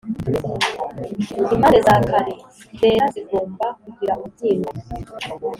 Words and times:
Impande 1.51 1.79
za 1.87 1.95
kare 2.09 2.33
zera 2.79 3.05
zigomba 3.13 3.65
kugira 3.81 4.11
umubyimba 4.17 4.71